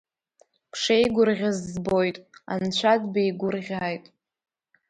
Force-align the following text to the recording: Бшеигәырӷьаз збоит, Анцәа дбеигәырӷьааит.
Бшеигәырӷьаз 0.71 1.57
збоит, 1.71 2.17
Анцәа 2.53 2.93
дбеигәырӷьааит. 3.01 4.05